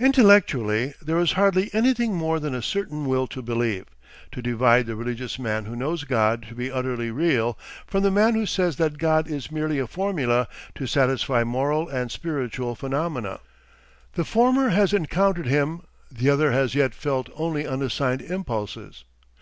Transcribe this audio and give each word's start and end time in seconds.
Intellectually 0.00 0.94
there 1.02 1.18
is 1.18 1.32
hardly 1.32 1.68
anything 1.74 2.14
more 2.14 2.40
than 2.40 2.54
a 2.54 2.62
certain 2.62 3.04
will 3.04 3.26
to 3.26 3.42
believe, 3.42 3.84
to 4.32 4.40
divide 4.40 4.86
the 4.86 4.96
religious 4.96 5.38
man 5.38 5.66
who 5.66 5.76
knows 5.76 6.04
God 6.04 6.46
to 6.48 6.54
be 6.54 6.70
utterly 6.72 7.10
real, 7.10 7.58
from 7.86 8.02
the 8.02 8.10
man 8.10 8.32
who 8.32 8.46
says 8.46 8.76
that 8.76 8.96
God 8.96 9.28
is 9.28 9.52
merely 9.52 9.78
a 9.78 9.86
formula 9.86 10.48
to 10.76 10.86
satisfy 10.86 11.44
moral 11.44 11.90
and 11.90 12.10
spiritual 12.10 12.74
phenomena. 12.74 13.40
The 14.14 14.24
former 14.24 14.70
has 14.70 14.94
encountered 14.94 15.46
him, 15.46 15.82
the 16.10 16.30
other 16.30 16.52
has 16.52 16.70
as 16.70 16.74
yet 16.76 16.94
felt 16.94 17.28
only 17.36 17.66
unassigned 17.66 18.22
impulses. 18.22 19.04